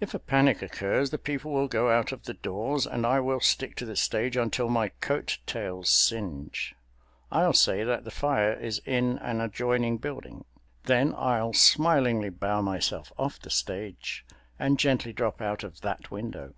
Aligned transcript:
"If 0.00 0.12
a 0.12 0.18
panic 0.18 0.60
occurs, 0.60 1.08
the 1.08 1.16
people 1.16 1.50
will 1.50 1.66
go 1.66 1.90
out 1.90 2.12
of 2.12 2.24
the 2.24 2.34
doors 2.34 2.86
and 2.86 3.06
I 3.06 3.20
will 3.20 3.40
stick 3.40 3.74
to 3.76 3.86
the 3.86 3.96
stage 3.96 4.36
until 4.36 4.68
my 4.68 4.90
coat 5.00 5.38
tails 5.46 5.88
singe. 5.88 6.74
I'll 7.30 7.54
say 7.54 7.82
that 7.82 8.04
the 8.04 8.10
fire 8.10 8.52
is 8.52 8.82
in 8.84 9.16
an 9.20 9.40
adjoining 9.40 9.96
building; 9.96 10.44
then 10.84 11.14
I'll 11.16 11.54
smilingly 11.54 12.28
bow 12.28 12.60
myself 12.60 13.14
off 13.16 13.40
the 13.40 13.48
stage 13.48 14.26
and 14.58 14.78
gently 14.78 15.14
drop 15.14 15.40
out 15.40 15.64
of 15.64 15.80
that 15.80 16.10
window." 16.10 16.52